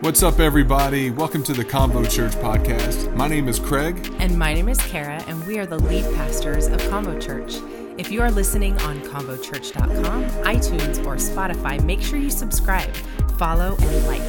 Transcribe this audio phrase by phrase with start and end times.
[0.00, 1.10] What's up, everybody?
[1.10, 3.14] Welcome to the Convo Church podcast.
[3.16, 4.14] My name is Craig.
[4.18, 7.56] And my name is Cara, and we are the lead pastors of Convo Church.
[7.98, 12.90] If you are listening on convochurch.com, iTunes, or Spotify, make sure you subscribe,
[13.36, 14.22] follow, and like.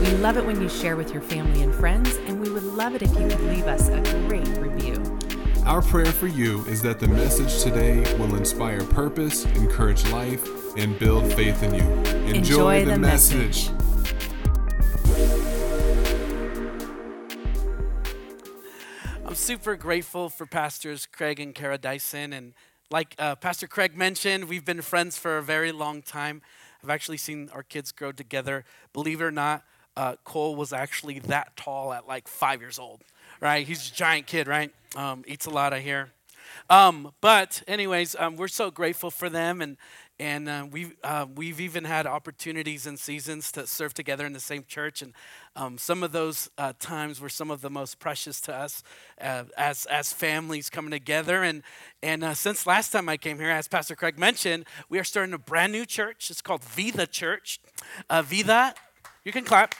[0.00, 2.94] We love it when you share with your family and friends, and we would love
[2.94, 4.94] it if you could leave us a great review.
[5.64, 10.96] Our prayer for you is that the message today will inspire purpose, encourage life, and
[11.00, 11.82] build faith in you.
[11.82, 13.70] Enjoy, Enjoy the, the message.
[13.70, 13.85] message.
[19.46, 22.32] Super grateful for Pastors Craig and Cara Dyson.
[22.32, 22.52] And
[22.90, 26.42] like uh, Pastor Craig mentioned, we've been friends for a very long time.
[26.82, 28.64] I've actually seen our kids grow together.
[28.92, 29.62] Believe it or not,
[29.96, 33.02] uh, Cole was actually that tall at like five years old,
[33.40, 33.64] right?
[33.64, 34.72] He's a giant kid, right?
[34.96, 36.10] Um, eats a lot, I hear.
[36.68, 39.62] Um, but, anyways, um, we're so grateful for them.
[39.62, 39.76] And,
[40.18, 44.40] and uh, we've, uh, we've even had opportunities and seasons to serve together in the
[44.40, 45.02] same church.
[45.02, 45.12] And
[45.54, 48.82] um, some of those uh, times were some of the most precious to us
[49.20, 51.42] uh, as, as families coming together.
[51.42, 51.62] And,
[52.02, 55.34] and uh, since last time I came here, as Pastor Craig mentioned, we are starting
[55.34, 56.30] a brand new church.
[56.30, 57.60] It's called Vida Church.
[58.08, 58.74] Uh, Vida,
[59.24, 59.74] you can clap.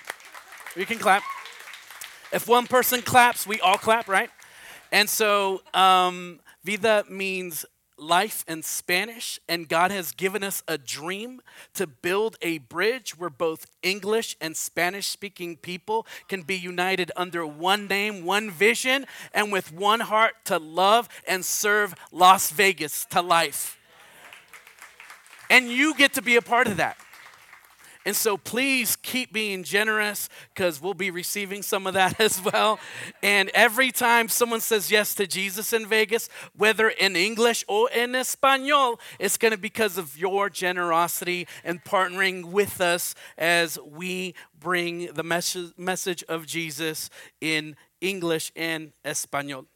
[0.77, 1.23] You can clap.
[2.33, 4.29] If one person claps, we all clap, right?
[4.93, 7.65] And so, um, Vida means
[7.99, 11.41] life in Spanish, and God has given us a dream
[11.75, 17.47] to build a bridge where both English and Spanish speaking people can be united under
[17.47, 23.23] one name, one vision, and with one heart to love and serve Las Vegas to
[23.23, 23.79] life.
[25.49, 26.97] And you get to be a part of that.
[28.07, 32.79] And so please keep being generous because we'll be receiving some of that as well.
[33.23, 38.15] And every time someone says yes to Jesus in Vegas, whether in English or in
[38.15, 44.33] Espanol, it's going to be because of your generosity and partnering with us as we
[44.61, 47.11] bring the mes- message of Jesus
[47.41, 49.67] in English and Espanol.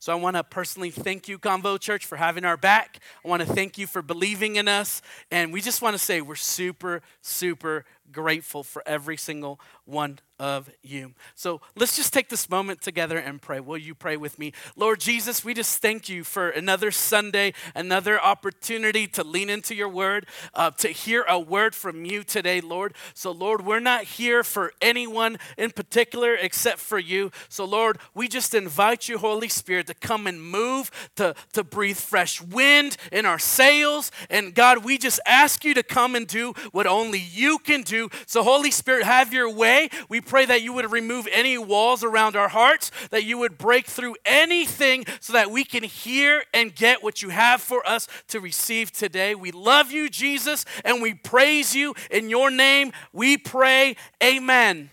[0.00, 3.00] So I want to personally thank you, Convo Church, for having our back.
[3.24, 5.02] I want to thank you for believing in us.
[5.32, 10.70] And we just want to say we're super, super grateful for every single one of
[10.82, 11.14] you.
[11.34, 13.58] So let's just take this moment together and pray.
[13.58, 14.52] Will you pray with me?
[14.76, 19.88] Lord Jesus, we just thank you for another Sunday, another opportunity to lean into your
[19.88, 22.94] word, uh, to hear a word from you today, Lord.
[23.14, 27.32] So, Lord, we're not here for anyone in particular except for you.
[27.48, 31.98] So, Lord, we just invite you, Holy Spirit, to come and move, to, to breathe
[31.98, 34.12] fresh wind in our sails.
[34.30, 38.08] And God, we just ask you to come and do what only you can do.
[38.26, 39.77] So, Holy Spirit, have your way.
[40.08, 43.86] We pray that you would remove any walls around our hearts, that you would break
[43.86, 48.40] through anything so that we can hear and get what you have for us to
[48.40, 49.34] receive today.
[49.34, 51.94] We love you, Jesus, and we praise you.
[52.10, 53.96] In your name, we pray.
[54.22, 54.90] Amen.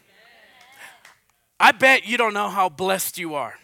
[1.60, 3.56] I bet you don't know how blessed you are.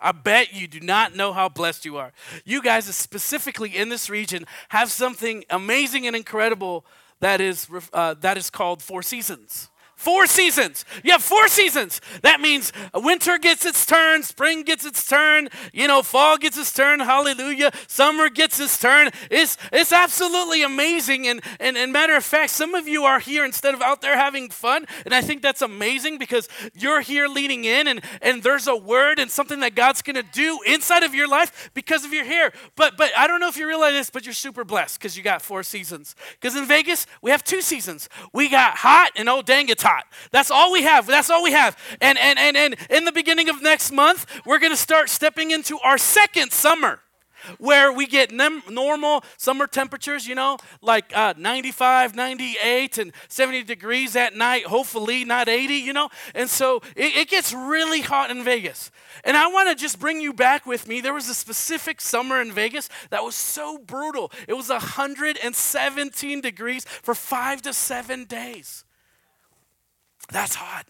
[0.00, 2.12] I bet you do not know how blessed you are.
[2.44, 6.84] You guys, specifically in this region, have something amazing and incredible
[7.20, 9.70] that is, uh, that is called Four Seasons.
[9.96, 10.84] Four seasons.
[11.02, 12.02] You have four seasons.
[12.20, 16.70] That means winter gets its turn, spring gets its turn, you know, fall gets its
[16.70, 17.72] turn, hallelujah.
[17.88, 19.08] Summer gets its turn.
[19.30, 21.26] It's, it's absolutely amazing.
[21.26, 24.16] And, and, and matter of fact, some of you are here instead of out there
[24.16, 24.84] having fun.
[25.06, 29.18] And I think that's amazing because you're here leaning in and, and there's a word
[29.18, 32.52] and something that God's going to do inside of your life because of your hair.
[32.76, 35.22] But, but I don't know if you realize this, but you're super blessed because you
[35.22, 36.14] got four seasons.
[36.38, 38.10] Because in Vegas, we have two seasons.
[38.34, 40.04] We got hot and oh dang, it's hot.
[40.32, 41.06] That's all we have.
[41.06, 41.76] That's all we have.
[42.00, 45.52] And and and and in the beginning of next month, we're going to start stepping
[45.52, 47.00] into our second summer
[47.58, 53.62] where we get nem- normal summer temperatures, you know, like uh, 95, 98, and 70
[53.62, 56.08] degrees at night, hopefully not 80, you know.
[56.34, 58.90] And so it, it gets really hot in Vegas.
[59.22, 61.00] And I want to just bring you back with me.
[61.00, 64.32] There was a specific summer in Vegas that was so brutal.
[64.48, 68.85] It was 117 degrees for five to seven days.
[70.30, 70.86] That's hot.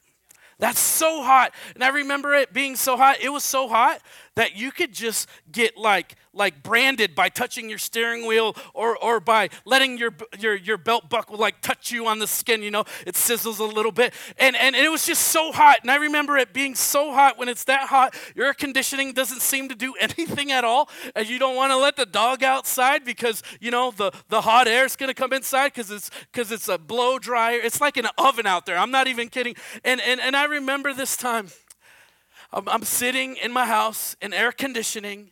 [0.59, 1.53] That's so hot.
[1.75, 3.19] And I remember it being so hot.
[3.21, 4.00] It was so hot
[4.37, 9.21] that you could just get like like branded by touching your steering wheel or, or
[9.21, 12.85] by letting your, your, your belt buckle like touch you on the skin, you know,
[13.06, 14.15] it sizzles a little bit.
[14.38, 15.79] And, and it was just so hot.
[15.83, 19.69] And I remember it being so hot when it's that hot, your conditioning doesn't seem
[19.69, 20.88] to do anything at all.
[21.15, 24.69] And you don't want to let the dog outside because, you know, the, the hot
[24.69, 27.59] air is going to come inside because it's, cause it's a blow dryer.
[27.62, 28.79] It's like an oven out there.
[28.79, 29.56] I'm not even kidding.
[29.85, 31.49] And, and, and I remember this time.
[32.53, 35.31] I'm, I'm sitting in my house in air conditioning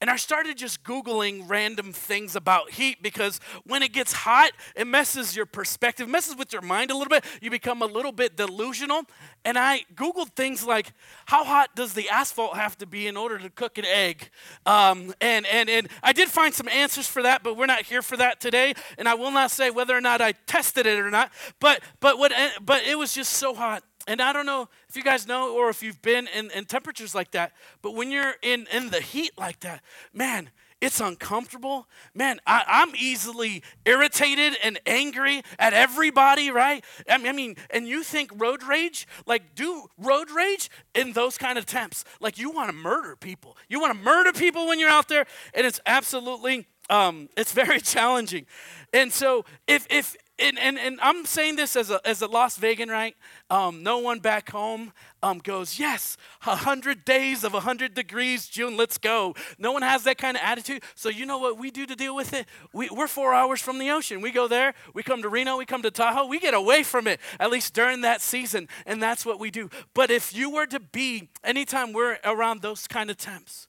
[0.00, 4.86] And I started just Googling random things about heat because when it gets hot, it
[4.86, 7.22] messes your perspective, messes with your mind a little bit.
[7.42, 9.02] You become a little bit delusional.
[9.44, 10.92] And I Googled things like,
[11.26, 14.30] how hot does the asphalt have to be in order to cook an egg?
[14.64, 18.00] Um, and, and, and I did find some answers for that, but we're not here
[18.00, 18.72] for that today.
[18.96, 21.30] And I will not say whether or not I tested it or not.
[21.60, 22.32] But, but, what,
[22.64, 23.82] but it was just so hot.
[24.10, 27.14] And I don't know if you guys know or if you've been in, in temperatures
[27.14, 31.86] like that, but when you're in, in the heat like that, man, it's uncomfortable.
[32.12, 36.84] Man, I, am easily irritated and angry at everybody, right?
[37.08, 39.06] I mean, I mean, and you think road rage?
[39.26, 42.04] Like, do road rage in those kind of temps.
[42.18, 43.56] Like, you want to murder people.
[43.68, 45.24] You want to murder people when you're out there,
[45.54, 48.46] and it's absolutely, um, it's very challenging.
[48.92, 52.56] And so, if, if, and, and, and I'm saying this as a, as a Las
[52.56, 53.14] Vegan, right?
[53.50, 54.92] Um, no one back home
[55.22, 59.34] um, goes, yes, 100 days of 100 degrees, June, let's go.
[59.58, 60.82] No one has that kind of attitude.
[60.94, 62.46] So you know what we do to deal with it?
[62.72, 64.20] We, we're four hours from the ocean.
[64.20, 67.06] We go there, we come to Reno, we come to Tahoe, we get away from
[67.06, 69.68] it, at least during that season, and that's what we do.
[69.94, 73.68] But if you were to be, anytime we're around those kind of temps,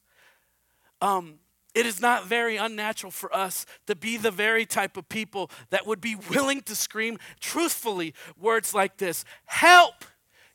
[1.00, 1.40] um,
[1.74, 5.86] it is not very unnatural for us to be the very type of people that
[5.86, 10.04] would be willing to scream truthfully words like this Help!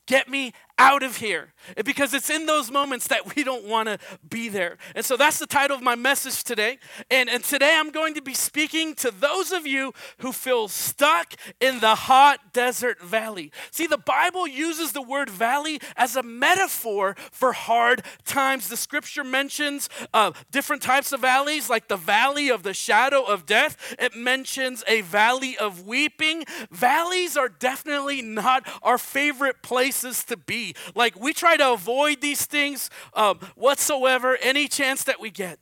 [0.06, 1.54] Get me out of here.
[1.84, 3.98] Because it's in those moments that we don't want to
[4.30, 4.78] be there.
[4.96, 6.78] And so that's the title of my message today.
[7.12, 11.34] And, and today I'm going to be speaking to those of you who feel stuck
[11.60, 13.52] in the hot desert valley.
[13.72, 18.70] See, the Bible uses the word valley as a metaphor for hard times.
[18.70, 23.46] The scripture mentions uh, different types of valleys, like the valley of the shadow of
[23.46, 23.96] death.
[24.00, 26.46] It mentions a valley of weeping.
[26.72, 30.67] Valleys are definitely not our favorite places to be.
[30.96, 35.60] Like we try to avoid these things um, whatsoever, any chance that we get.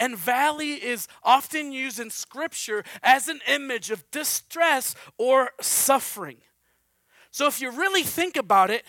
[0.00, 6.38] And valley is often used in scripture as an image of distress or suffering.
[7.30, 8.84] So if you really think about it,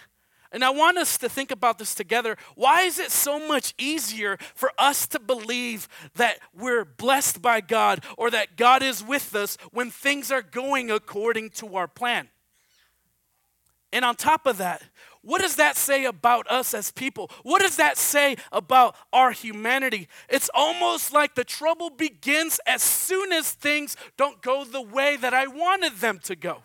[0.52, 2.38] and I want us to think about this together.
[2.56, 8.06] Why is it so much easier for us to believe that we're blessed by God
[8.18, 12.30] or that God is with us when things are going according to our plan?
[13.92, 14.82] And on top of that,
[15.26, 17.32] what does that say about us as people?
[17.42, 20.08] What does that say about our humanity?
[20.30, 25.34] It's almost like the trouble begins as soon as things don't go the way that
[25.34, 26.62] I wanted them to go.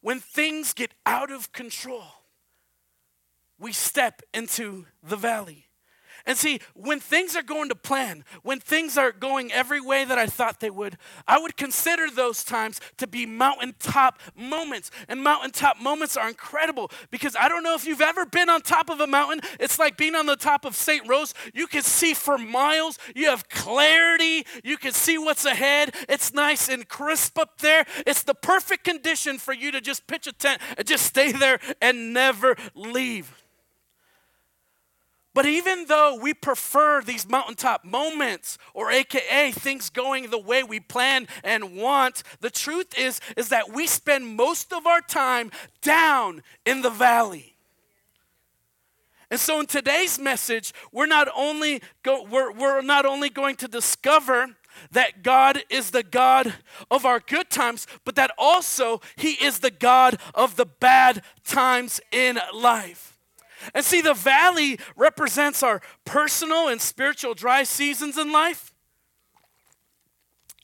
[0.00, 2.02] When things get out of control,
[3.56, 5.66] we step into the valley.
[6.26, 10.18] And see, when things are going to plan, when things are going every way that
[10.18, 10.96] I thought they would,
[11.26, 14.90] I would consider those times to be mountaintop moments.
[15.08, 18.90] And mountaintop moments are incredible because I don't know if you've ever been on top
[18.90, 19.40] of a mountain.
[19.58, 21.08] It's like being on the top of St.
[21.08, 21.34] Rose.
[21.54, 25.94] You can see for miles, you have clarity, you can see what's ahead.
[26.08, 27.84] It's nice and crisp up there.
[28.06, 31.58] It's the perfect condition for you to just pitch a tent and just stay there
[31.80, 33.41] and never leave.
[35.34, 40.78] But even though we prefer these mountaintop moments, or AKA things going the way we
[40.78, 45.50] plan and want, the truth is, is that we spend most of our time
[45.80, 47.56] down in the valley.
[49.30, 53.68] And so in today's message, we're not only, go, we're, we're not only going to
[53.68, 54.48] discover
[54.90, 56.52] that God is the God
[56.90, 61.98] of our good times, but that also He is the God of the bad times
[62.10, 63.11] in life.
[63.74, 68.72] And see, the valley represents our personal and spiritual dry seasons in life.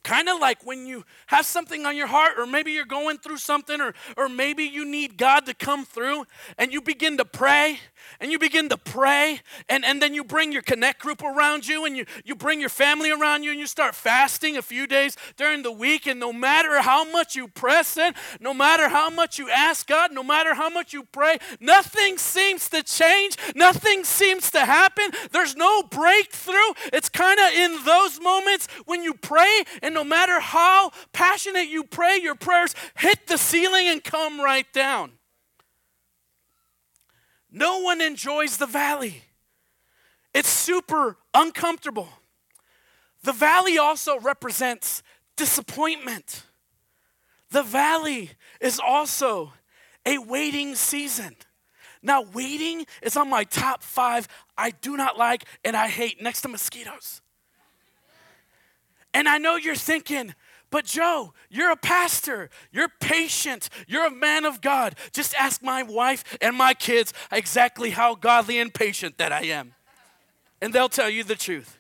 [0.04, 3.36] Kind of like when you have something on your heart, or maybe you're going through
[3.36, 6.24] something, or, or maybe you need God to come through,
[6.56, 7.80] and you begin to pray,
[8.20, 11.84] and you begin to pray and, and then you bring your connect group around you
[11.84, 15.16] and you, you bring your family around you and you start fasting a few days
[15.36, 19.38] during the week and no matter how much you press in no matter how much
[19.38, 24.50] you ask god no matter how much you pray nothing seems to change nothing seems
[24.50, 26.54] to happen there's no breakthrough.
[26.92, 31.84] It's kind of in those moments when you pray and no matter how passionate you
[31.84, 35.12] pray your prayers hit the ceiling and come right down
[37.50, 39.22] no one enjoys the valley.
[40.34, 42.08] It's super uncomfortable.
[43.22, 45.02] The valley also represents
[45.36, 46.44] disappointment.
[47.50, 49.52] The valley is also
[50.04, 51.36] a waiting season.
[52.02, 56.42] Now, waiting is on my top five I do not like and I hate next
[56.42, 57.20] to mosquitoes.
[59.14, 60.34] And I know you're thinking,
[60.70, 62.50] but Joe, you're a pastor.
[62.70, 63.68] You're patient.
[63.86, 64.96] You're a man of God.
[65.12, 69.74] Just ask my wife and my kids exactly how godly and patient that I am.
[70.60, 71.78] and they'll tell you the truth.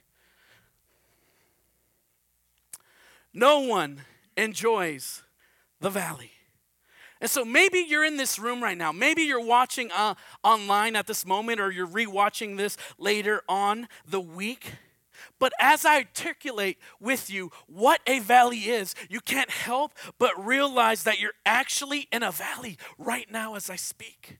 [3.34, 4.02] No one
[4.36, 5.22] enjoys
[5.80, 6.32] the valley.
[7.20, 8.92] And so maybe you're in this room right now.
[8.92, 10.14] Maybe you're watching uh,
[10.44, 14.72] online at this moment or you're rewatching this later on the week.
[15.38, 21.04] But as I articulate with you what a valley is, you can't help but realize
[21.04, 24.38] that you're actually in a valley right now as I speak.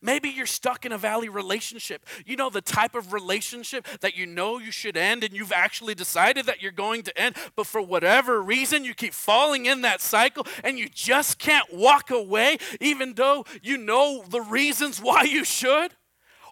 [0.00, 2.04] Maybe you're stuck in a valley relationship.
[2.26, 5.94] You know, the type of relationship that you know you should end and you've actually
[5.94, 10.00] decided that you're going to end, but for whatever reason, you keep falling in that
[10.00, 15.44] cycle and you just can't walk away, even though you know the reasons why you
[15.44, 15.92] should.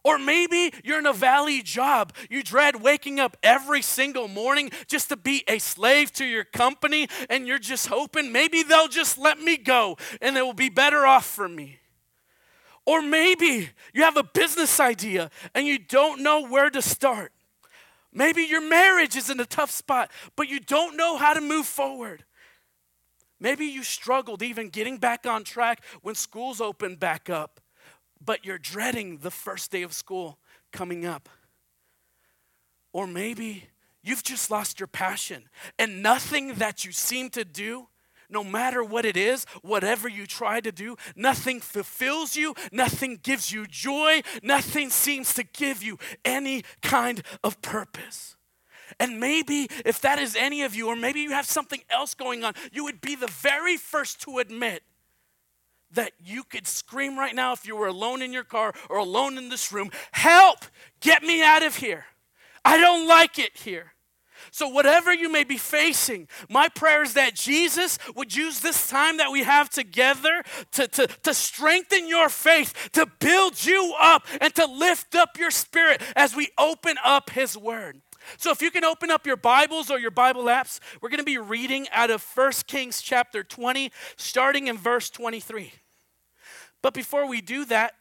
[0.07, 2.13] Or maybe you're in a valley job.
[2.31, 7.09] You dread waking up every single morning just to be a slave to your company,
[7.29, 11.05] and you're just hoping maybe they'll just let me go and it will be better
[11.05, 11.81] off for me.
[12.85, 17.33] Or maybe you have a business idea and you don't know where to start.
[18.13, 21.67] Maybe your marriage is in a tough spot, but you don't know how to move
[21.67, 22.25] forward.
[23.41, 27.61] Maybe you struggled even getting back on track when schools opened back up,
[28.27, 30.39] but you're dreading the first day of school
[30.73, 31.29] coming up.
[32.93, 33.65] Or maybe
[34.03, 37.89] you've just lost your passion and nothing that you seem to do
[38.29, 43.53] no matter what it is, whatever you try to do, nothing fulfills you, nothing gives
[43.53, 48.37] you joy, nothing seems to give you any kind of purpose.
[48.99, 52.45] And maybe if that is any of you, or maybe you have something else going
[52.45, 54.83] on, you would be the very first to admit
[55.97, 59.37] that you could scream right now if you were alone in your car or alone
[59.37, 60.65] in this room Help!
[61.01, 62.07] Get me out of here.
[62.65, 63.93] I don't like it here.
[64.51, 69.17] So, whatever you may be facing, my prayer is that Jesus would use this time
[69.19, 74.55] that we have together to, to, to strengthen your faith, to build you up, and
[74.55, 78.01] to lift up your spirit as we open up His Word.
[78.39, 81.25] So if you can open up your Bibles or your Bible apps, we're going to
[81.25, 85.73] be reading out of 1 Kings chapter 20, starting in verse 23.
[86.83, 87.95] But before we do that,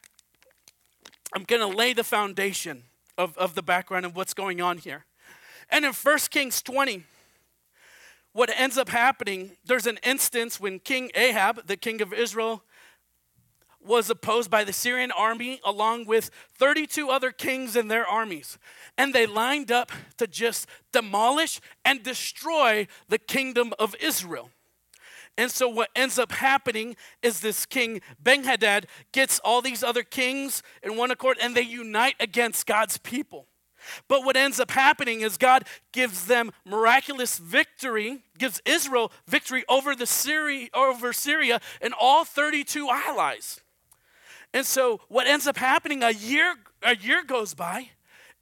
[1.33, 2.83] I'm going to lay the foundation
[3.17, 5.05] of, of the background of what's going on here.
[5.69, 7.03] And in 1 Kings 20,
[8.33, 12.63] what ends up happening, there's an instance when King Ahab, the king of Israel,
[13.85, 18.57] was opposed by the Syrian army along with 32 other kings and their armies.
[18.97, 24.49] And they lined up to just demolish and destroy the kingdom of Israel.
[25.37, 30.63] And so, what ends up happening is this king Benhadad gets all these other kings
[30.81, 33.47] in one accord and they unite against God's people.
[34.07, 39.95] But what ends up happening is God gives them miraculous victory, gives Israel victory over
[39.95, 43.61] the Syria, over Syria and all 32 allies.
[44.53, 47.89] And so what ends up happening a year a year goes by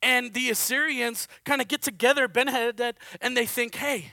[0.02, 4.12] and the Assyrians kind of get together Ben Hadad and they think, "Hey,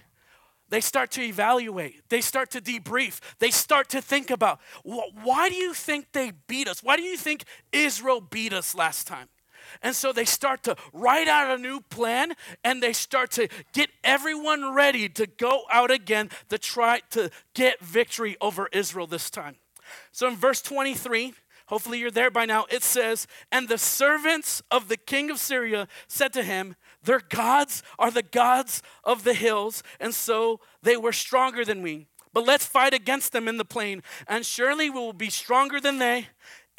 [0.71, 2.09] they start to evaluate.
[2.09, 3.21] They start to debrief.
[3.39, 6.83] They start to think about why do you think they beat us?
[6.83, 9.29] Why do you think Israel beat us last time?
[9.83, 12.35] And so they start to write out a new plan
[12.65, 17.81] and they start to get everyone ready to go out again to try to get
[17.81, 19.57] victory over Israel this time.
[20.12, 21.35] So in verse 23,
[21.67, 25.89] hopefully you're there by now, it says, And the servants of the king of Syria
[26.09, 31.12] said to him, Their gods are the gods of the hills, and so they were
[31.12, 32.07] stronger than we.
[32.33, 35.99] But let's fight against them in the plain, and surely we will be stronger than
[35.99, 36.28] they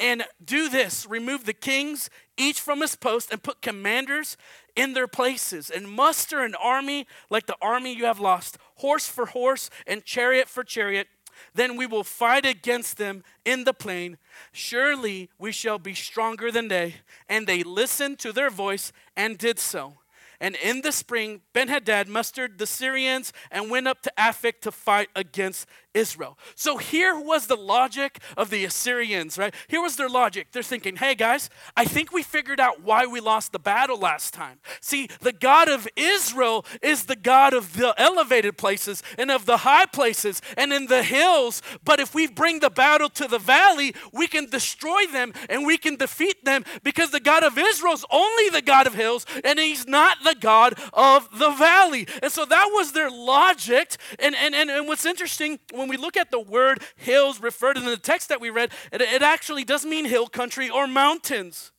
[0.02, 4.36] and do this remove the kings, each from his post, and put commanders
[4.74, 9.26] in their places, and muster an army like the army you have lost, horse for
[9.26, 11.06] horse, and chariot for chariot.
[11.54, 14.18] Then we will fight against them in the plain.
[14.52, 16.96] Surely we shall be stronger than they.
[17.28, 19.94] And they listened to their voice and did so.
[20.42, 24.72] And in the spring, Ben Hadad mustered the Syrians and went up to Aphek to
[24.72, 26.38] fight against Israel.
[26.54, 29.54] So here was the logic of the Assyrians, right?
[29.68, 30.48] Here was their logic.
[30.52, 34.32] They're thinking, hey guys, I think we figured out why we lost the battle last
[34.32, 34.58] time.
[34.80, 39.58] See, the God of Israel is the God of the elevated places and of the
[39.58, 41.62] high places and in the hills.
[41.84, 45.78] But if we bring the battle to the valley, we can destroy them and we
[45.78, 49.58] can defeat them because the God of Israel is only the God of hills and
[49.58, 52.06] he's not the God of the valley.
[52.22, 53.96] And so that was their logic.
[54.18, 57.84] And, and, and, and what's interesting, when we look at the word hills referred in
[57.84, 61.72] the text that we read, it, it actually does mean hill country or mountains.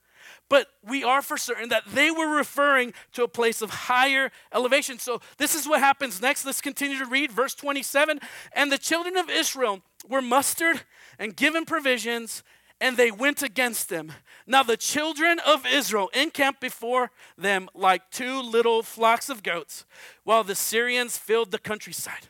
[0.50, 5.00] But we are for certain that they were referring to a place of higher elevation.
[5.00, 6.46] So this is what happens next.
[6.46, 8.20] Let's continue to read verse 27.
[8.52, 10.82] And the children of Israel were mustered
[11.18, 12.44] and given provisions
[12.82, 14.12] and they went against them.
[14.46, 19.86] Now the children of Israel encamped before them like two little flocks of goats,
[20.26, 22.28] while the Syrians filled the countryside.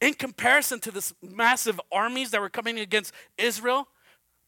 [0.00, 3.88] In comparison to this massive armies that were coming against Israel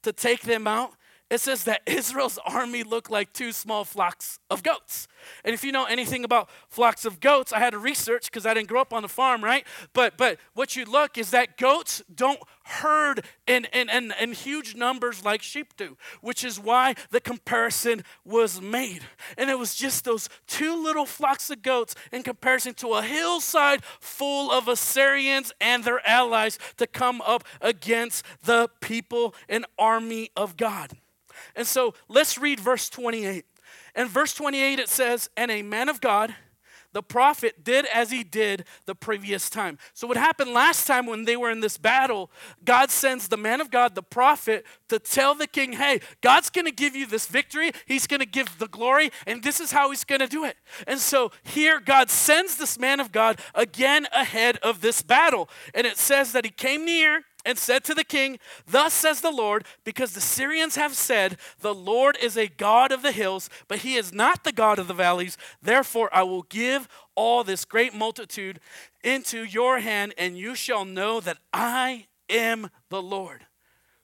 [0.02, 0.92] to take them out,
[1.30, 5.08] it says that Israel's army looked like two small flocks of goats.
[5.44, 8.54] And if you know anything about flocks of goats, I had to research because I
[8.54, 9.66] didn't grow up on the farm, right?
[9.92, 14.74] But but what you look is that goats don't herd in, in, in, in huge
[14.74, 19.02] numbers like sheep do, which is why the comparison was made.
[19.36, 23.84] And it was just those two little flocks of goats in comparison to a hillside
[24.00, 30.56] full of Assyrians and their allies to come up against the people and army of
[30.56, 30.92] God.
[31.56, 33.44] And so let's read verse 28.
[33.96, 36.34] In verse 28, it says, And a man of God,
[36.92, 39.78] the prophet did as he did the previous time.
[39.94, 42.30] So, what happened last time when they were in this battle,
[42.64, 46.70] God sends the man of God, the prophet, to tell the king, hey, God's gonna
[46.70, 47.72] give you this victory.
[47.86, 50.56] He's gonna give the glory, and this is how he's gonna do it.
[50.86, 55.48] And so, here, God sends this man of God again ahead of this battle.
[55.74, 59.30] And it says that he came near and said to the king, Thus says the
[59.30, 63.78] Lord, because the Syrians have said, The Lord is a God of the hills, but
[63.78, 65.38] he is not the God of the valleys.
[65.62, 68.60] Therefore, I will give all this great multitude
[69.02, 73.46] into your hand, and you shall know that I am the Lord.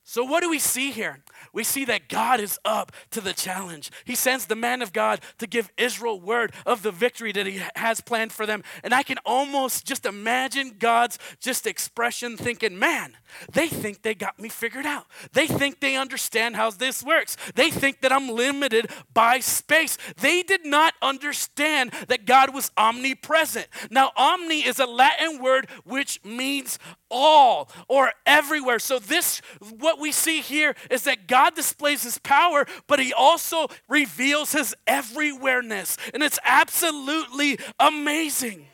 [0.06, 1.20] So, what do we see here?
[1.54, 3.90] We see that God is up to the challenge.
[4.04, 7.62] He sends the man of God to give Israel word of the victory that he
[7.76, 8.62] has planned for them.
[8.82, 13.16] And I can almost just imagine God's just expression thinking, man,
[13.52, 15.06] they think they got me figured out.
[15.32, 17.36] They think they understand how this works.
[17.54, 19.96] They think that I'm limited by space.
[20.20, 23.68] They did not understand that God was omnipresent.
[23.90, 26.78] Now, omni is a Latin word which means
[27.10, 28.78] all or everywhere.
[28.78, 29.40] So, this,
[29.78, 34.74] what we see here is that God displays his power, but he also reveals his
[34.86, 35.98] everywhereness.
[36.12, 38.66] And it's absolutely amazing.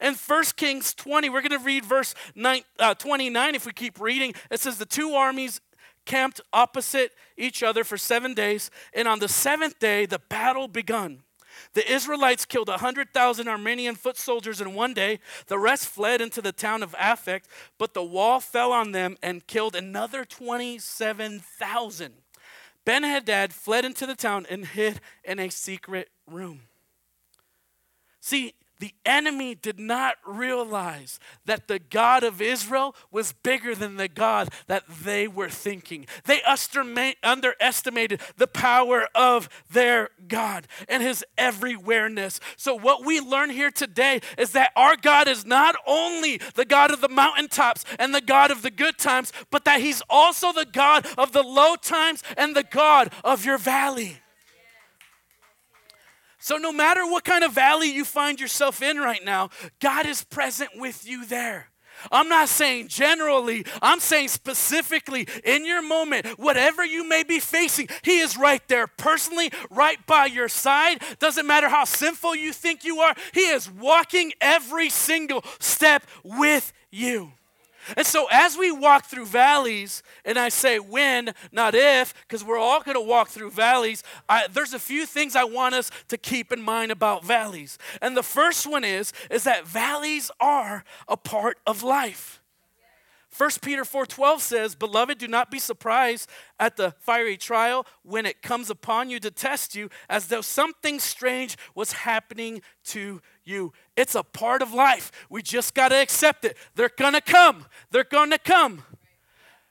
[0.00, 4.00] In 1 Kings 20, we're going to read verse nine, uh, 29 if we keep
[4.00, 4.34] reading.
[4.50, 5.60] It says, The two armies
[6.04, 11.22] camped opposite each other for seven days, and on the seventh day, the battle begun.
[11.74, 15.20] The Israelites killed 100,000 Aramean foot soldiers in one day.
[15.46, 17.42] The rest fled into the town of Aphek,
[17.78, 22.14] but the wall fell on them and killed another 27,000.
[22.84, 26.62] Ben Hadad fled into the town and hid in a secret room.
[28.20, 34.08] See, the enemy did not realize that the God of Israel was bigger than the
[34.08, 36.06] God that they were thinking.
[36.24, 36.42] They
[37.22, 42.40] underestimated the power of their God and his everywhereness.
[42.56, 46.92] So, what we learn here today is that our God is not only the God
[46.92, 50.66] of the mountaintops and the God of the good times, but that he's also the
[50.66, 54.18] God of the low times and the God of your valley.
[56.48, 60.24] So, no matter what kind of valley you find yourself in right now, God is
[60.24, 61.68] present with you there.
[62.10, 67.88] I'm not saying generally, I'm saying specifically in your moment, whatever you may be facing,
[68.00, 71.02] He is right there personally, right by your side.
[71.18, 76.72] Doesn't matter how sinful you think you are, He is walking every single step with
[76.90, 77.32] you.
[77.96, 82.58] And so, as we walk through valleys, and I say when, not if, because we're
[82.58, 86.18] all going to walk through valleys, I, there's a few things I want us to
[86.18, 87.78] keep in mind about valleys.
[88.02, 92.40] And the first one is, is that valleys are a part of life.
[93.36, 98.42] 1 Peter 4:12 says, "Beloved, do not be surprised at the fiery trial when it
[98.42, 104.14] comes upon you to test you as though something strange was happening to you." It's
[104.14, 105.10] a part of life.
[105.28, 106.56] We just got to accept it.
[106.74, 107.66] They're going to come.
[107.90, 108.84] They're going to come.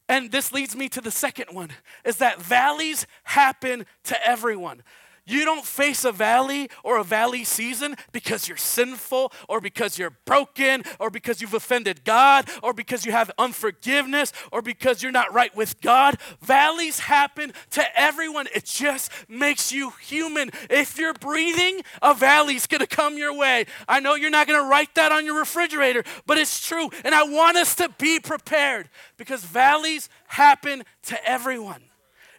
[0.10, 1.70] And this leads me to the second one
[2.06, 4.84] is that valleys happen to everyone.
[5.28, 10.16] You don't face a valley or a valley season because you're sinful or because you're
[10.26, 15.34] broken or because you've offended God or because you have unforgiveness or because you're not
[15.34, 16.16] right with God.
[16.42, 18.48] Valleys happen to everyone.
[18.56, 20.50] It just makes you human.
[20.70, 23.66] If you're breathing, a valley's going to come your way.
[23.86, 26.90] I know you're not going to write that on your refrigerator, but it's true.
[27.04, 31.84] And I want us to be prepared because valleys happen to everyone.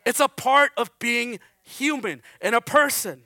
[0.06, 3.22] It's a part of being human and a person.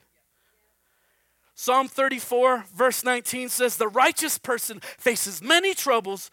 [1.55, 6.31] Psalm 34, verse 19 says, The righteous person faces many troubles,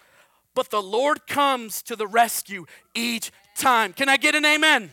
[0.55, 3.93] but the Lord comes to the rescue each time.
[3.93, 4.91] Can I get an amen?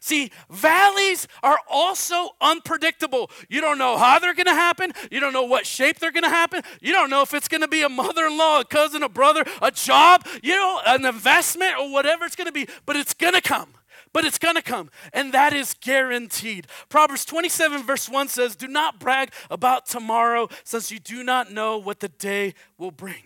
[0.00, 3.30] See, valleys are also unpredictable.
[3.48, 4.92] You don't know how they're going to happen.
[5.10, 6.62] You don't know what shape they're going to happen.
[6.80, 9.08] You don't know if it's going to be a mother in law, a cousin, a
[9.08, 13.14] brother, a job, you know, an investment, or whatever it's going to be, but it's
[13.14, 13.74] going to come.
[14.12, 16.66] But it's gonna come, and that is guaranteed.
[16.88, 21.78] Proverbs 27, verse 1 says, Do not brag about tomorrow, since you do not know
[21.78, 23.24] what the day will bring.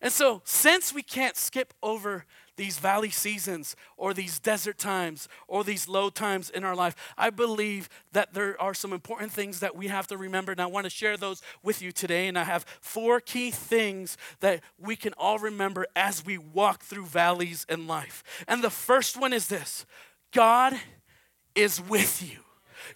[0.00, 5.64] And so, since we can't skip over these valley seasons or these desert times or
[5.64, 9.76] these low times in our life, I believe that there are some important things that
[9.76, 10.52] we have to remember.
[10.52, 12.28] And I want to share those with you today.
[12.28, 17.06] And I have four key things that we can all remember as we walk through
[17.06, 18.22] valleys in life.
[18.46, 19.86] And the first one is this
[20.32, 20.74] God
[21.54, 22.38] is with you.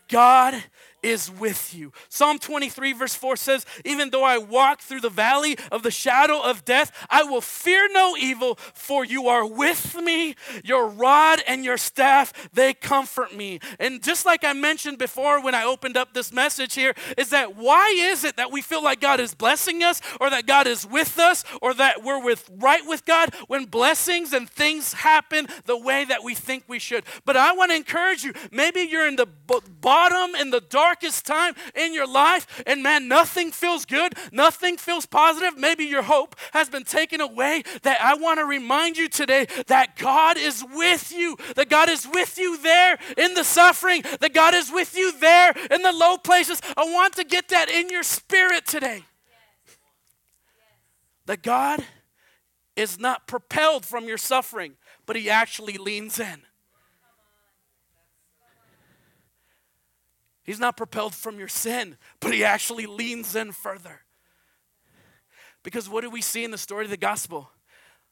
[0.08, 0.62] God
[1.02, 1.92] is with you.
[2.08, 6.40] Psalm 23, verse 4 says, Even though I walk through the valley of the shadow
[6.40, 10.34] of death, I will fear no evil, for you are with me.
[10.64, 13.60] Your rod and your staff, they comfort me.
[13.78, 17.56] And just like I mentioned before when I opened up this message here, is that
[17.56, 20.86] why is it that we feel like God is blessing us, or that God is
[20.86, 25.78] with us, or that we're with right with God when blessings and things happen the
[25.78, 27.04] way that we think we should?
[27.24, 29.28] But I want to encourage you, maybe you're in the
[29.80, 34.78] bottom, in the dark darkest time in your life, and man, nothing feels good, nothing
[34.78, 39.06] feels positive, maybe your hope has been taken away, that I want to remind you
[39.06, 44.02] today that God is with you, that God is with you there in the suffering,
[44.20, 46.62] that God is with you there in the low places.
[46.74, 49.04] I want to get that in your spirit today.
[51.26, 51.84] That God
[52.76, 56.47] is not propelled from your suffering, but He actually leans in.
[60.48, 64.00] He's not propelled from your sin, but he actually leans in further.
[65.62, 67.50] Because what do we see in the story of the gospel?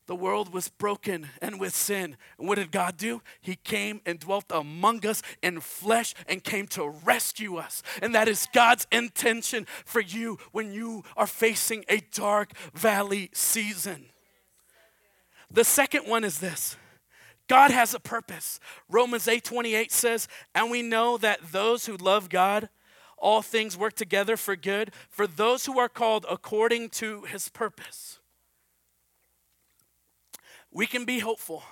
[0.07, 2.19] The world was broken and with sin.
[2.39, 3.23] And what did God do?
[3.41, 7.83] He came and dwelt among us in flesh and came to rescue us.
[8.03, 14.11] And that is God's intention for you when you are facing a dark valley season.
[15.51, 16.77] The second one is this
[17.49, 18.59] God has a purpose.
[18.89, 22.69] Romans 8 28 says, And we know that those who love God,
[23.19, 28.19] all things work together for good for those who are called according to his purpose.
[30.71, 31.63] We can be hopeful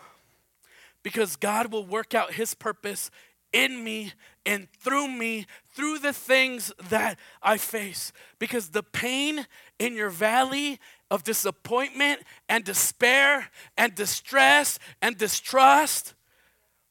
[1.02, 3.10] because God will work out his purpose
[3.52, 4.12] in me
[4.46, 8.12] and through me through the things that I face.
[8.38, 9.46] Because the pain
[9.78, 10.80] in your valley
[11.14, 13.48] of disappointment and despair
[13.78, 16.14] and distress and distrust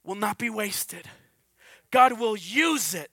[0.06, 1.10] will not be wasted.
[1.92, 3.12] God will use it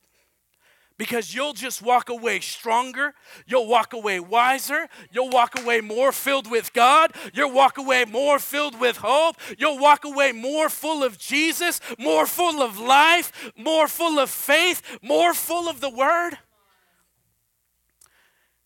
[0.97, 3.13] because you'll just walk away stronger.
[3.45, 4.87] You'll walk away wiser.
[5.11, 7.13] You'll walk away more filled with God.
[7.35, 9.35] You'll walk away more filled with hope.
[9.59, 14.81] You'll walk away more full of Jesus, more full of life, more full of faith,
[15.03, 16.39] more full of the Word.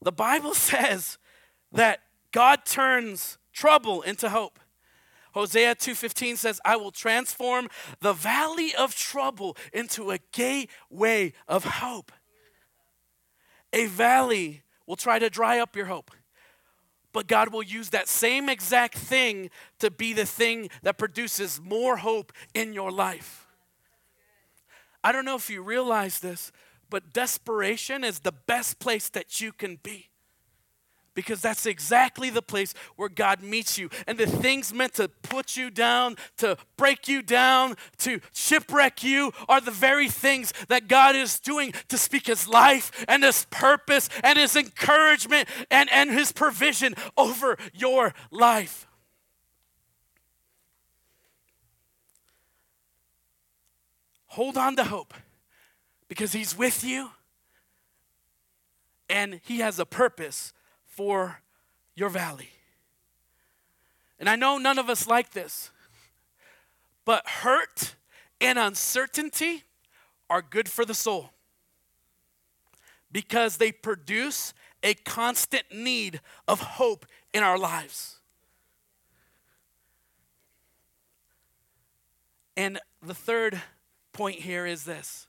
[0.03, 1.17] The Bible says
[1.73, 2.01] that
[2.35, 4.59] God turns trouble into hope.
[5.35, 7.70] Hosea 2:15 says, "I will transform
[8.01, 12.11] the valley of trouble into a gateway of hope."
[13.73, 16.11] A valley will try to dry up your hope.
[17.12, 21.99] But God will use that same exact thing to be the thing that produces more
[21.99, 23.47] hope in your life.
[25.05, 26.51] I don't know if you realize this,
[26.90, 30.11] but desperation is the best place that you can be
[31.14, 33.90] because that's exactly the place where God meets you.
[34.07, 39.33] And the things meant to put you down, to break you down, to shipwreck you
[39.48, 44.09] are the very things that God is doing to speak His life and His purpose
[44.22, 48.87] and His encouragement and, and His provision over your life.
[54.29, 55.14] Hold on to hope
[56.09, 57.11] because He's with you
[59.09, 60.54] and He has a purpose
[60.95, 61.41] for
[61.95, 62.51] your valley.
[64.19, 65.71] And I know none of us like this,
[67.05, 67.97] but hurt
[68.41, 69.65] and uncertainty
[70.31, 71.31] are good for the soul
[73.11, 78.19] because they produce a constant need of hope in our lives.
[82.57, 83.61] And the third
[84.13, 85.27] point here is this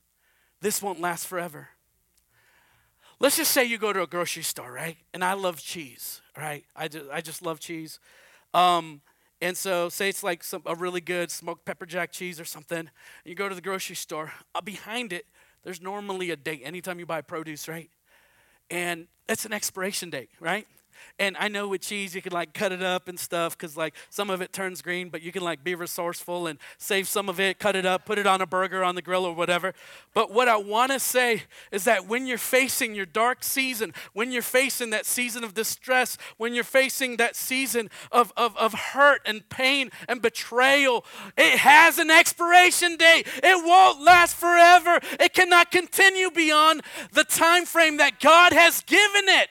[0.60, 1.68] this won't last forever.
[3.18, 4.98] Let's just say you go to a grocery store, right?
[5.14, 6.64] And I love cheese, right?
[6.74, 7.98] I just, I just love cheese.
[8.52, 9.00] Um,
[9.40, 12.90] and so, say it's like some, a really good smoked pepper jack cheese or something.
[13.24, 14.32] you go to the grocery store.
[14.54, 15.26] Uh, behind it,
[15.62, 17.90] there's normally a date anytime you buy produce, right?
[18.70, 20.66] And it's an expiration date, right?
[21.18, 23.94] And I know with cheese you can like cut it up and stuff because like
[24.10, 27.40] some of it turns green, but you can like be resourceful and save some of
[27.40, 29.72] it, cut it up, put it on a burger on the grill or whatever.
[30.14, 34.32] But what I want to say is that when you're facing your dark season, when
[34.32, 39.22] you're facing that season of distress, when you're facing that season of, of, of hurt
[39.24, 41.04] and pain and betrayal,
[41.36, 43.26] it has an expiration date.
[43.42, 45.00] It won't last forever.
[45.18, 46.82] It cannot continue beyond
[47.12, 49.48] the time frame that God has given it.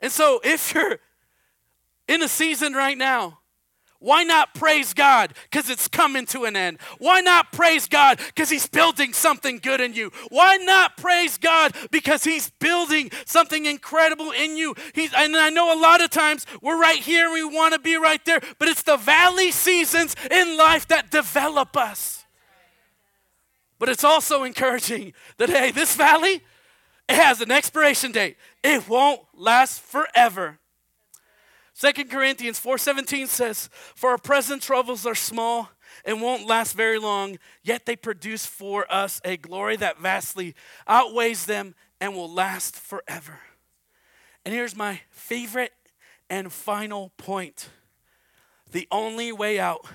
[0.00, 0.98] And so, if you're
[2.06, 3.38] in a season right now,
[4.00, 5.34] why not praise God?
[5.50, 6.78] Because it's coming to an end.
[6.98, 8.20] Why not praise God?
[8.32, 10.12] Because He's building something good in you.
[10.28, 11.74] Why not praise God?
[11.90, 14.76] Because He's building something incredible in you.
[14.94, 17.96] He's, and I know a lot of times we're right here we want to be
[17.96, 22.24] right there, but it's the valley seasons in life that develop us.
[23.80, 26.42] But it's also encouraging that, hey, this valley,
[27.08, 28.36] it has an expiration date.
[28.62, 30.58] It won't last forever.
[31.72, 35.70] Second Corinthians 4:17 says, "For our present troubles are small
[36.04, 40.54] and won't last very long, yet they produce for us a glory that vastly
[40.86, 43.40] outweighs them and will last forever."
[44.44, 45.74] And here's my favorite
[46.28, 47.68] and final point.
[48.70, 49.86] The only way out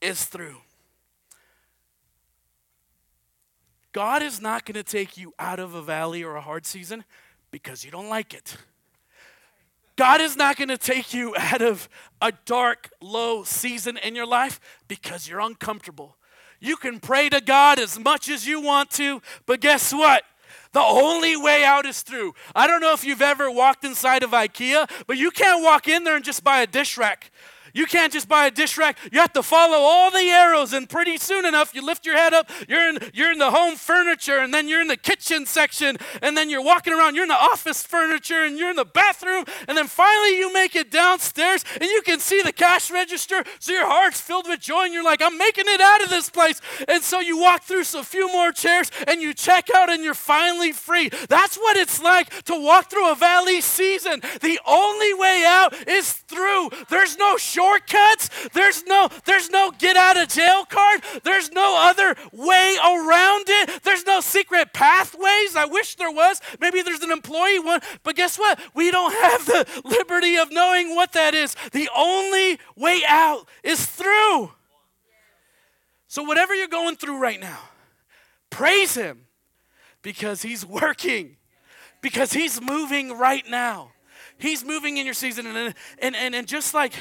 [0.00, 0.62] is through.
[3.94, 7.04] God is not going to take you out of a valley or a hard season
[7.52, 8.56] because you don't like it.
[9.94, 11.88] God is not going to take you out of
[12.20, 16.16] a dark, low season in your life because you're uncomfortable.
[16.58, 20.24] You can pray to God as much as you want to, but guess what?
[20.72, 22.34] The only way out is through.
[22.52, 26.02] I don't know if you've ever walked inside of IKEA, but you can't walk in
[26.02, 27.30] there and just buy a dish rack.
[27.74, 28.96] You can't just buy a dish rack.
[29.10, 32.32] You have to follow all the arrows, and pretty soon enough, you lift your head
[32.32, 32.48] up.
[32.68, 36.36] You're in, you're in the home furniture, and then you're in the kitchen section, and
[36.36, 37.16] then you're walking around.
[37.16, 40.76] You're in the office furniture, and you're in the bathroom, and then finally you make
[40.76, 43.42] it downstairs, and you can see the cash register.
[43.58, 46.30] So your heart's filled with joy, and you're like, I'm making it out of this
[46.30, 46.60] place.
[46.86, 50.14] And so you walk through a few more chairs, and you check out, and you're
[50.14, 51.10] finally free.
[51.28, 54.20] That's what it's like to walk through a valley season.
[54.40, 56.70] The only way out is through.
[56.88, 58.48] There's no short shortcuts.
[58.52, 61.02] There's no there's no get out of jail card.
[61.22, 63.82] There's no other way around it.
[63.82, 65.56] There's no secret pathways.
[65.56, 66.40] I wish there was.
[66.60, 68.58] Maybe there's an employee one, but guess what?
[68.74, 71.56] We don't have the liberty of knowing what that is.
[71.72, 74.52] The only way out is through.
[76.06, 77.58] So whatever you're going through right now,
[78.50, 79.26] praise him
[80.02, 81.36] because he's working.
[82.00, 83.92] Because he's moving right now.
[84.36, 85.46] He's moving in your season.
[85.46, 86.92] And, and, and, and just like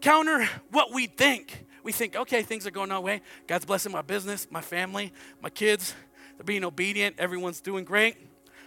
[0.00, 1.64] counter what we think.
[1.82, 3.22] We think, okay, things are going our way.
[3.46, 5.94] God's blessing my business, my family, my kids.
[6.36, 7.16] They're being obedient.
[7.18, 8.16] Everyone's doing great.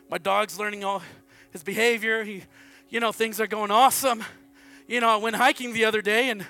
[0.10, 1.02] My dog's learning all
[1.52, 2.24] his behavior.
[2.24, 2.44] He,
[2.90, 4.24] you know, things are going awesome.
[4.88, 6.46] You know, I went hiking the other day and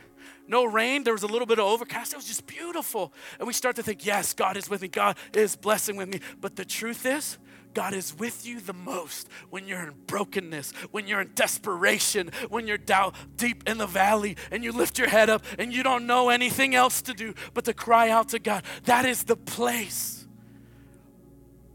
[0.48, 1.04] no rain.
[1.04, 2.13] There was a little bit of overcast.
[2.13, 3.13] It was just beautiful.
[3.38, 4.88] And we start to think, yes, God is with me.
[4.88, 6.20] God is blessing with me.
[6.39, 7.38] But the truth is,
[7.73, 12.67] God is with you the most when you're in brokenness, when you're in desperation, when
[12.67, 16.05] you're down deep in the valley and you lift your head up and you don't
[16.05, 18.63] know anything else to do but to cry out to God.
[18.84, 20.27] That is the place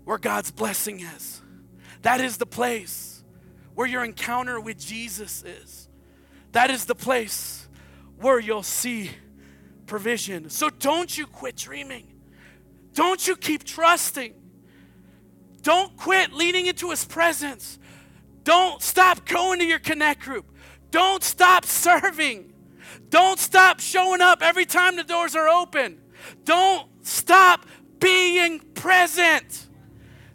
[0.05, 1.41] where God's blessing is.
[2.03, 3.25] That is the place
[3.75, 5.89] where your encounter with Jesus is.
[6.53, 7.69] That is the place
[8.21, 9.11] where you'll see
[9.87, 10.51] provision.
[10.51, 12.07] So don't you quit dreaming.
[12.95, 14.35] Don't you keep trusting.
[15.67, 17.81] Don't quit leaning into His presence.
[18.45, 20.47] Don't stop going to your connect group.
[20.93, 22.53] Don't stop serving.
[23.09, 26.01] Don't stop showing up every time the doors are open.
[26.45, 27.67] Don't stop
[27.99, 29.67] being present.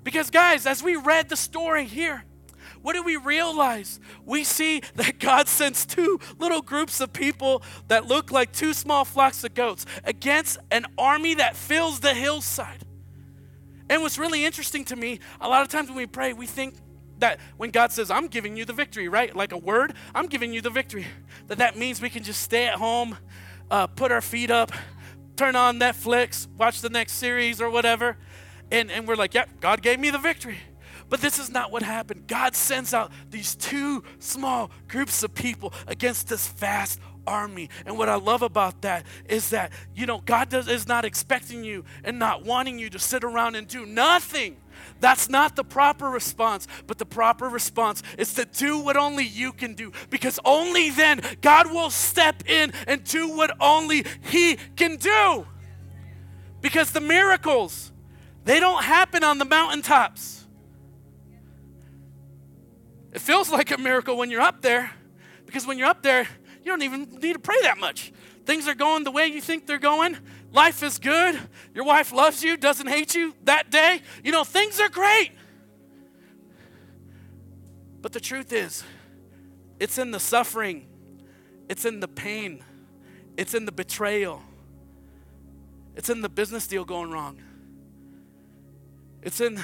[0.03, 2.25] Because, guys, as we read the story here,
[2.81, 4.01] what do we realize?
[4.25, 9.05] We see that God sends two little groups of people that look like two small
[9.05, 12.83] flocks of goats against an army that fills the hillside.
[13.91, 16.75] And what's really interesting to me, a lot of times when we pray, we think
[17.19, 19.35] that when God says, I'm giving you the victory, right?
[19.35, 21.05] Like a word, I'm giving you the victory.
[21.47, 23.17] That that means we can just stay at home,
[23.69, 24.71] uh, put our feet up,
[25.35, 28.15] turn on Netflix, watch the next series or whatever,
[28.71, 30.59] and, and we're like, yep, yeah, God gave me the victory.
[31.09, 32.27] But this is not what happened.
[32.27, 37.69] God sends out these two small groups of people against this vast army.
[37.85, 41.63] And what I love about that is that, you know, God does, is not expecting
[41.63, 44.57] you and not wanting you to sit around and do nothing.
[44.99, 49.51] That's not the proper response, but the proper response is to do what only you
[49.51, 54.97] can do because only then God will step in and do what only He can
[54.97, 55.45] do.
[56.61, 57.91] Because the miracles,
[58.43, 60.45] they don't happen on the mountaintops.
[63.11, 64.91] It feels like a miracle when you're up there
[65.45, 66.27] because when you're up there,
[66.63, 68.13] you don't even need to pray that much.
[68.45, 70.17] Things are going the way you think they're going.
[70.51, 71.39] Life is good.
[71.73, 74.01] Your wife loves you, doesn't hate you that day.
[74.23, 75.31] You know, things are great.
[78.01, 78.83] But the truth is,
[79.79, 80.87] it's in the suffering,
[81.69, 82.63] it's in the pain,
[83.37, 84.41] it's in the betrayal,
[85.95, 87.39] it's in the business deal going wrong,
[89.21, 89.63] it's in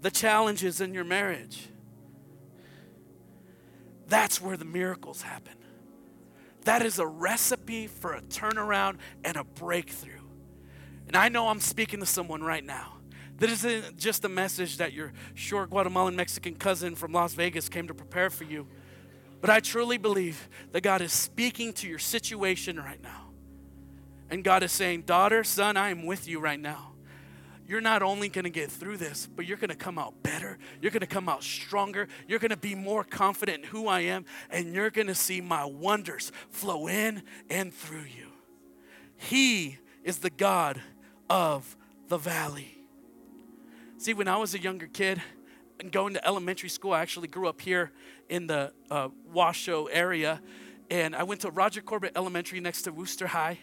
[0.00, 1.68] the challenges in your marriage.
[4.08, 5.59] That's where the miracles happen.
[6.64, 10.20] That is a recipe for a turnaround and a breakthrough.
[11.06, 12.94] And I know I'm speaking to someone right now.
[13.38, 17.88] This isn't just a message that your short Guatemalan Mexican cousin from Las Vegas came
[17.88, 18.66] to prepare for you.
[19.40, 23.28] But I truly believe that God is speaking to your situation right now.
[24.28, 26.89] And God is saying, Daughter, son, I am with you right now
[27.70, 30.58] you're not only going to get through this, but you're going to come out better.
[30.82, 32.08] You're going to come out stronger.
[32.26, 35.40] You're going to be more confident in who I am, and you're going to see
[35.40, 38.26] my wonders flow in and through you.
[39.16, 40.82] He is the God
[41.30, 41.76] of
[42.08, 42.76] the valley.
[43.98, 45.22] See, when I was a younger kid
[45.78, 47.92] and going to elementary school, I actually grew up here
[48.28, 50.42] in the uh, Washoe area,
[50.90, 53.60] and I went to Roger Corbett Elementary next to Wooster High.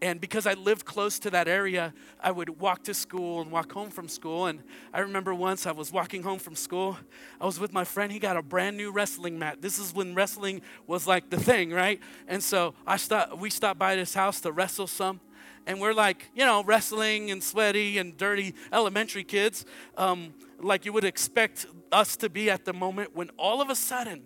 [0.00, 3.72] And because I lived close to that area, I would walk to school and walk
[3.72, 4.46] home from school.
[4.46, 6.96] And I remember once I was walking home from school.
[7.40, 8.12] I was with my friend.
[8.12, 9.60] He got a brand new wrestling mat.
[9.60, 12.00] This is when wrestling was like the thing, right?
[12.28, 15.20] And so I stopped, we stopped by this house to wrestle some.
[15.66, 20.92] And we're like, you know, wrestling and sweaty and dirty elementary kids, um, like you
[20.92, 24.22] would expect us to be at the moment when all of a sudden,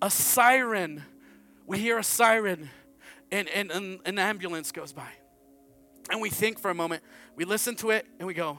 [0.00, 1.02] a siren,
[1.66, 2.70] we hear a siren
[3.34, 5.08] and, and, and an ambulance goes by.
[6.10, 7.02] And we think for a moment,
[7.34, 8.58] we listen to it, and we go,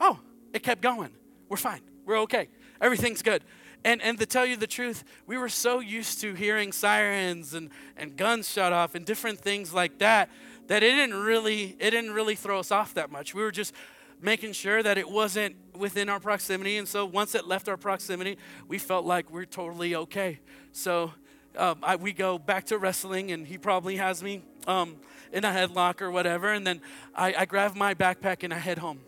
[0.00, 0.18] oh,
[0.54, 1.10] it kept going.
[1.48, 1.82] We're fine.
[2.06, 2.48] We're okay.
[2.80, 3.44] Everything's good.
[3.84, 7.70] And, and to tell you the truth, we were so used to hearing sirens and,
[7.96, 10.30] and guns shut off and different things like that
[10.68, 13.34] that it didn't really it didn't really throw us off that much.
[13.34, 13.74] We were just
[14.20, 16.76] making sure that it wasn't within our proximity.
[16.76, 18.38] And so once it left our proximity,
[18.68, 20.38] we felt like we're totally okay.
[20.70, 21.12] So
[21.56, 24.96] um, I, we go back to wrestling, and he probably has me um,
[25.32, 26.52] in a headlock or whatever.
[26.52, 26.80] And then
[27.14, 29.00] I, I grab my backpack and I head home.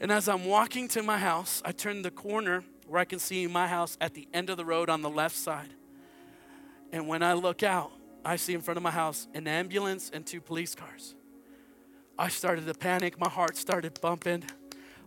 [0.00, 3.46] And as I'm walking to my house, I turn the corner where I can see
[3.46, 5.70] my house at the end of the road on the left side.
[6.92, 7.92] And when I look out,
[8.24, 11.14] I see in front of my house an ambulance and two police cars.
[12.18, 13.18] I started to panic.
[13.18, 14.44] My heart started bumping.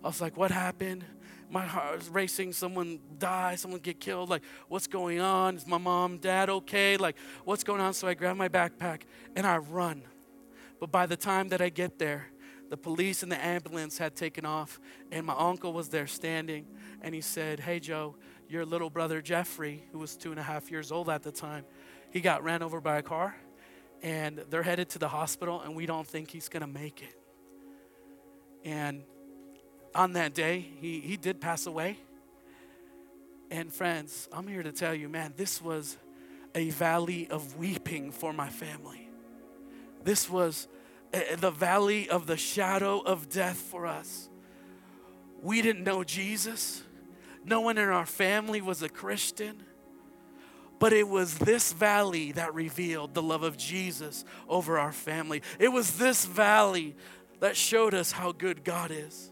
[0.04, 1.06] I was like, what happened?
[1.50, 2.54] My heart is racing.
[2.54, 4.30] Someone die, someone get killed.
[4.30, 5.56] Like, what's going on?
[5.56, 6.98] Is my mom, dad okay?
[6.98, 7.94] Like, what's going on?
[7.94, 9.02] So I grab my backpack
[9.36, 10.04] and I run.
[10.80, 12.28] But by the time that I get there,
[12.70, 14.80] the police and the ambulance had taken off,
[15.12, 16.68] and my uncle was there standing,
[17.02, 18.16] and he said, Hey, Joe,
[18.48, 21.66] your little brother Jeffrey, who was two and a half years old at the time,
[22.12, 23.36] he got ran over by a car,
[24.04, 27.16] and they're headed to the hospital, and we don't think he's gonna make it.
[28.64, 29.04] And
[29.96, 31.98] on that day, he, he did pass away.
[33.52, 35.98] And friends, I'm here to tell you, man, this was
[36.54, 39.10] a valley of weeping for my family.
[40.04, 40.68] This was
[41.14, 44.30] a, the valley of the shadow of death for us.
[45.42, 46.84] We didn't know Jesus.
[47.44, 49.64] No one in our family was a Christian.
[50.78, 55.42] But it was this valley that revealed the love of Jesus over our family.
[55.58, 56.96] It was this valley
[57.40, 59.32] that showed us how good God is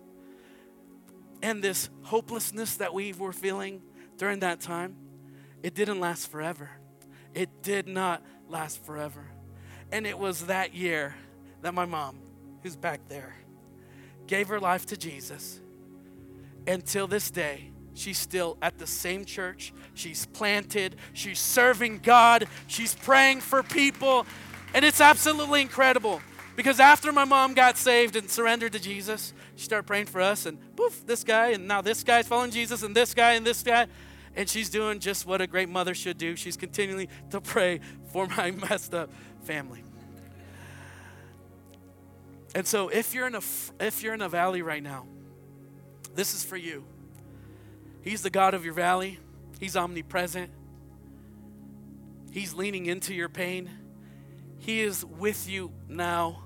[1.41, 3.81] and this hopelessness that we were feeling
[4.17, 4.95] during that time,
[5.63, 6.69] it didn't last forever.
[7.33, 9.25] It did not last forever.
[9.91, 11.15] And it was that year
[11.61, 12.19] that my mom,
[12.63, 13.35] who's back there,
[14.25, 15.59] gave her life to Jesus.
[16.67, 19.73] Until this day, she's still at the same church.
[19.93, 20.97] She's planted.
[21.13, 22.47] She's serving God.
[22.67, 24.25] She's praying for people.
[24.73, 26.21] And it's absolutely incredible
[26.55, 30.45] because after my mom got saved and surrendered to Jesus, she started praying for us,
[30.45, 33.63] and poof, this guy, and now this guy's following Jesus, and this guy, and this
[33.63, 33.87] guy.
[34.35, 36.35] And she's doing just what a great mother should do.
[36.35, 37.79] She's continuing to pray
[38.13, 39.09] for my messed up
[39.41, 39.83] family.
[42.53, 43.41] And so if you're in a
[43.79, 45.05] if you're in a valley right now,
[46.13, 46.85] this is for you.
[48.01, 49.19] He's the God of your valley.
[49.59, 50.51] He's omnipresent.
[52.31, 53.69] He's leaning into your pain.
[54.59, 56.43] He is with you now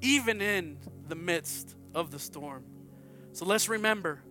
[0.00, 2.64] even in the midst of the storm.
[3.32, 4.22] So let's remember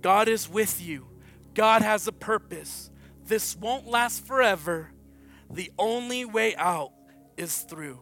[0.00, 1.06] God is with you,
[1.54, 2.90] God has a purpose.
[3.26, 4.90] This won't last forever.
[5.48, 6.92] The only way out
[7.36, 8.00] is through.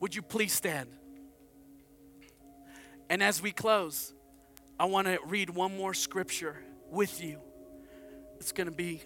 [0.00, 0.88] Would you please stand?
[3.08, 4.12] And as we close,
[4.78, 6.56] I want to read one more scripture
[6.90, 7.38] with you
[8.40, 9.02] It's going to be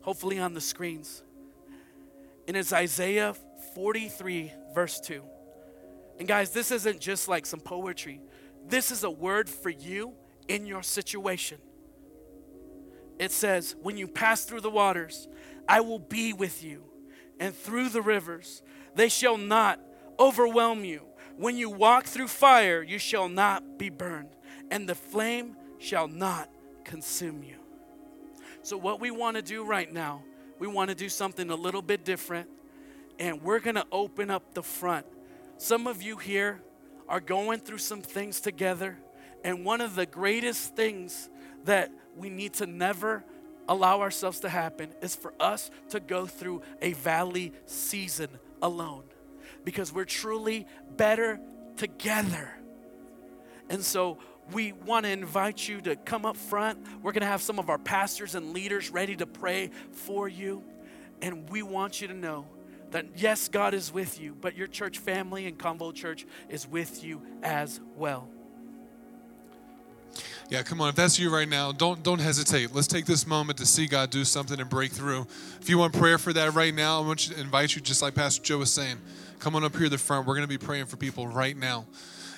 [0.00, 1.22] hopefully on the screens.
[2.46, 3.34] And it's Isaiah
[3.74, 5.22] 43, verse 2.
[6.18, 8.20] And guys, this isn't just like some poetry,
[8.66, 10.14] this is a word for you
[10.48, 11.58] in your situation.
[13.18, 15.28] It says, When you pass through the waters,
[15.68, 16.84] I will be with you,
[17.38, 18.62] and through the rivers,
[18.94, 19.80] they shall not
[20.18, 21.02] overwhelm you.
[21.36, 24.30] When you walk through fire, you shall not be burned,
[24.70, 26.48] and the flame shall not
[26.84, 27.56] consume you.
[28.62, 30.22] So, what we want to do right now,
[30.58, 32.48] we want to do something a little bit different,
[33.18, 35.06] and we're going to open up the front.
[35.64, 36.60] Some of you here
[37.08, 38.98] are going through some things together,
[39.42, 41.30] and one of the greatest things
[41.64, 43.24] that we need to never
[43.66, 48.28] allow ourselves to happen is for us to go through a valley season
[48.60, 49.04] alone
[49.64, 50.66] because we're truly
[50.98, 51.40] better
[51.78, 52.50] together.
[53.70, 54.18] And so
[54.52, 56.78] we want to invite you to come up front.
[57.02, 60.62] We're going to have some of our pastors and leaders ready to pray for you.
[61.22, 62.44] And we want you to know
[62.94, 67.02] that yes, God is with you, but your church family and Convo Church is with
[67.02, 68.28] you as well.
[70.48, 70.90] Yeah, come on.
[70.90, 72.72] If that's you right now, don't don't hesitate.
[72.72, 75.26] Let's take this moment to see God do something and break through.
[75.60, 78.14] If you want prayer for that right now, I want to invite you, just like
[78.14, 78.98] Pastor Joe was saying,
[79.40, 80.24] come on up here to the front.
[80.24, 81.86] We're going to be praying for people right now.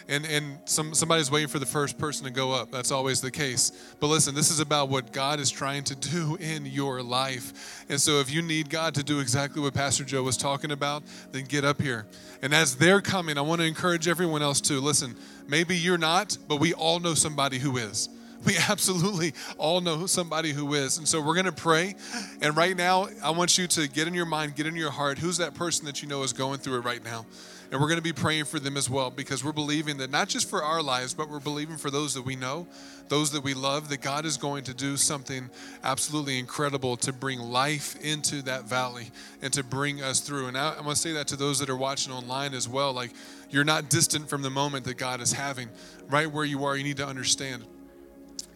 [0.08, 2.70] And and some somebody's waiting for the first person to go up.
[2.70, 3.94] That's always the case.
[3.98, 7.84] But listen, this is about what God is trying to do in your life.
[7.88, 11.02] And so if you need God to do exactly what Pastor Joe was talking about,
[11.32, 12.06] then get up here.
[12.42, 15.16] And as they're coming, I want to encourage everyone else to listen
[15.48, 18.08] Maybe you're not, but we all know somebody who is.
[18.44, 20.98] We absolutely all know somebody who is.
[20.98, 21.96] And so we're going to pray.
[22.42, 25.18] And right now, I want you to get in your mind, get in your heart,
[25.18, 27.26] who's that person that you know is going through it right now?
[27.70, 30.28] And we're going to be praying for them as well because we're believing that not
[30.28, 32.66] just for our lives, but we're believing for those that we know,
[33.08, 35.50] those that we love, that God is going to do something
[35.82, 39.10] absolutely incredible to bring life into that valley
[39.42, 40.46] and to bring us through.
[40.46, 42.92] And I, I want to say that to those that are watching online as well.
[42.92, 43.10] Like,
[43.50, 45.68] you're not distant from the moment that God is having.
[46.08, 47.64] Right where you are, you need to understand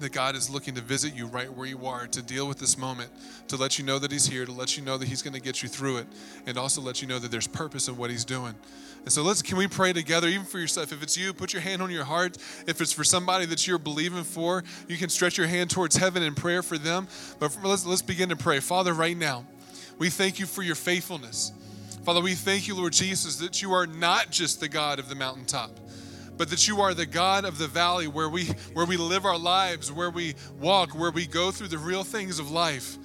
[0.01, 2.77] that God is looking to visit you right where you are, to deal with this
[2.77, 3.11] moment,
[3.49, 5.41] to let you know that He's here, to let you know that He's going to
[5.41, 6.07] get you through it,
[6.47, 8.55] and also let you know that there's purpose in what He's doing.
[9.03, 10.93] And so let's can we pray together, even for yourself.
[10.93, 12.37] If it's you, put your hand on your heart.
[12.67, 16.23] If it's for somebody that you're believing for, you can stretch your hand towards heaven
[16.23, 17.07] in prayer for them.
[17.39, 18.61] But let's let's begin to pray.
[18.61, 19.45] Father, right now,
[19.99, 21.53] we thank you for your faithfulness.
[22.05, 25.15] Father, we thank you, Lord Jesus, that you are not just the God of the
[25.15, 25.71] mountaintop
[26.41, 29.37] but that you are the God of the valley where we where we live our
[29.37, 32.97] lives, where we walk, where we go through the real things of life.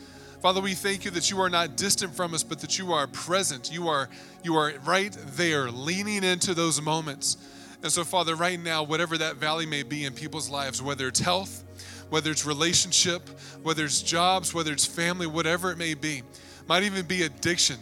[0.41, 3.07] Father, we thank you that you are not distant from us, but that you are
[3.07, 3.73] present.
[3.73, 4.07] You are
[4.41, 7.35] you are right there, leaning into those moments.
[7.83, 11.19] And so, Father, right now, whatever that valley may be in people's lives, whether it's
[11.19, 11.65] health,
[12.09, 13.27] whether it's relationship,
[13.63, 16.23] whether it's jobs, whether it's family, whatever it may be,
[16.69, 17.75] might even be addiction.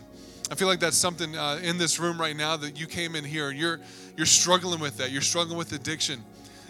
[0.51, 3.23] I feel like that's something uh, in this room right now that you came in
[3.23, 3.79] here you're
[4.15, 5.11] you're struggling with that.
[5.11, 6.23] You're struggling with addiction.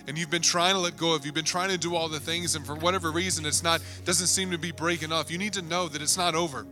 [0.08, 2.20] And you've been trying to let go of, you've been trying to do all the
[2.20, 5.32] things, and for whatever reason, it's not, doesn't seem to be breaking off.
[5.32, 6.66] You need to know that it's not over.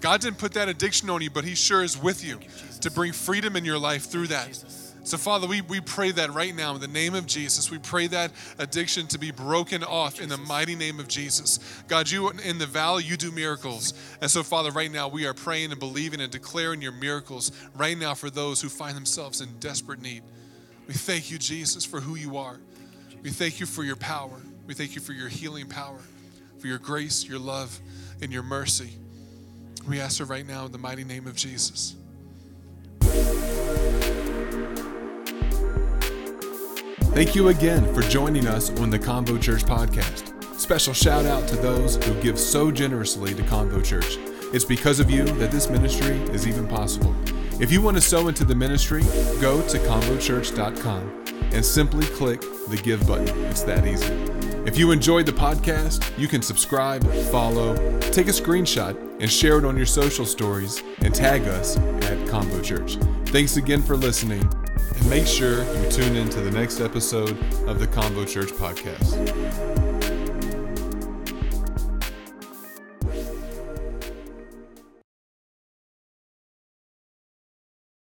[0.00, 2.48] God didn't put that addiction on you, but He sure is with you, you
[2.80, 4.62] to bring freedom in your life through that.
[5.02, 7.70] So, Father, we, we pray that right now in the name of Jesus.
[7.70, 11.58] We pray that addiction to be broken off in the mighty name of Jesus.
[11.88, 13.94] God, you in the valley, you do miracles.
[14.20, 17.96] And so, Father, right now we are praying and believing and declaring your miracles right
[17.96, 20.22] now for those who find themselves in desperate need.
[20.86, 22.58] We thank you, Jesus, for who you are.
[23.22, 24.40] We thank you for your power.
[24.66, 25.98] We thank you for your healing power,
[26.58, 27.78] for your grace, your love,
[28.22, 28.90] and your mercy.
[29.88, 31.96] We ask it right now in the mighty name of Jesus.
[37.12, 40.32] Thank you again for joining us on the Convo Church podcast.
[40.54, 44.16] Special shout out to those who give so generously to Convo Church.
[44.54, 47.12] It's because of you that this ministry is even possible.
[47.60, 49.02] If you want to sow into the ministry,
[49.40, 53.28] go to convochurch.com and simply click the give button.
[53.46, 54.14] It's that easy.
[54.64, 57.74] If you enjoyed the podcast, you can subscribe, follow,
[58.12, 62.62] take a screenshot, and share it on your social stories and tag us at Convo
[62.62, 62.94] Church.
[63.30, 64.48] Thanks again for listening
[64.94, 67.30] and make sure you tune in to the next episode
[67.66, 69.89] of the Convo Church podcast.